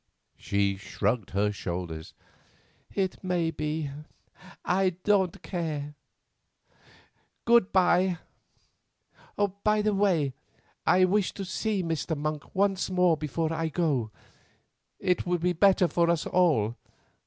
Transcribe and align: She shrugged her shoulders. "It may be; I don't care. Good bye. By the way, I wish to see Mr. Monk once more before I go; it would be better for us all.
She 0.35 0.77
shrugged 0.77 1.29
her 1.29 1.51
shoulders. 1.51 2.15
"It 2.91 3.23
may 3.23 3.51
be; 3.51 3.91
I 4.65 4.95
don't 5.03 5.39
care. 5.43 5.93
Good 7.45 7.71
bye. 7.71 8.17
By 9.63 9.83
the 9.83 9.93
way, 9.93 10.33
I 10.87 11.05
wish 11.05 11.33
to 11.33 11.45
see 11.45 11.83
Mr. 11.83 12.17
Monk 12.17 12.55
once 12.55 12.89
more 12.89 13.15
before 13.15 13.53
I 13.53 13.69
go; 13.69 14.09
it 14.97 15.27
would 15.27 15.41
be 15.41 15.53
better 15.53 15.87
for 15.87 16.09
us 16.09 16.25
all. 16.25 16.77